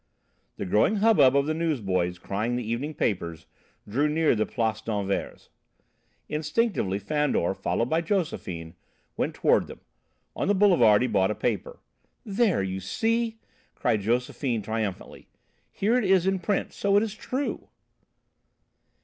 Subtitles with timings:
[0.55, 3.45] The growing hubbub of the newsboys crying the evening papers
[3.87, 5.49] drew near the Place d'Anvers.
[6.27, 8.73] Instinctively Fandor, followed by Josephine,
[9.15, 9.79] went toward them.
[10.35, 11.81] On the boulevard he bought a paper.
[12.25, 13.37] "There you see!"
[13.75, 15.27] cried Josephine triumphantly.
[15.71, 17.67] "Here it is in print, so it is true!"